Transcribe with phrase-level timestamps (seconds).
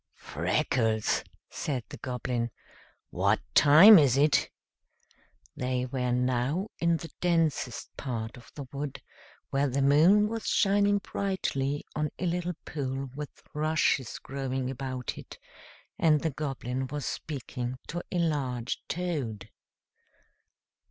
[0.15, 2.49] "Freckles," said the Goblin,
[3.11, 4.49] "what time is it?"
[5.55, 8.99] They were now in the densest part of the wood,
[9.51, 15.37] where the moon was shining brightly on a little pool with rushes growing about it,
[15.99, 19.51] and the Goblin was speaking to a large Toad.